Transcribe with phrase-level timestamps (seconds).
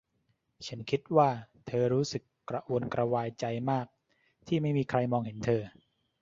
[0.67, 1.29] ฉันคิดว่า
[1.65, 3.87] เธอรู้สึกกระวนกระวายใจมาก
[4.47, 5.63] ที่ไม่มีใครมองเห็นเธอ